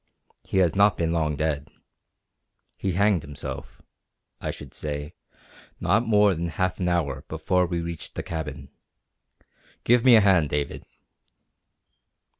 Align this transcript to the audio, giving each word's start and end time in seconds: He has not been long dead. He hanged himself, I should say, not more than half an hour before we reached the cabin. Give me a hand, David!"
He 0.43 0.57
has 0.57 0.75
not 0.75 0.97
been 0.97 1.11
long 1.13 1.35
dead. 1.35 1.67
He 2.75 2.93
hanged 2.93 3.21
himself, 3.21 3.83
I 4.39 4.49
should 4.49 4.73
say, 4.73 5.13
not 5.79 6.07
more 6.07 6.33
than 6.33 6.47
half 6.47 6.79
an 6.79 6.89
hour 6.89 7.23
before 7.27 7.67
we 7.67 7.81
reached 7.81 8.15
the 8.15 8.23
cabin. 8.23 8.69
Give 9.83 10.03
me 10.03 10.15
a 10.15 10.21
hand, 10.21 10.49
David!" 10.49 10.85